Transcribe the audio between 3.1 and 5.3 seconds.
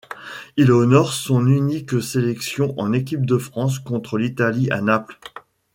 de France contre l'Italie à Naples.